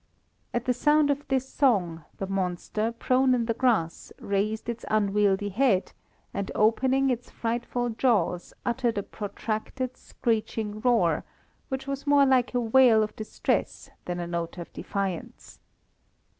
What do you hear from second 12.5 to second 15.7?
a wail of distress than a note of defiance.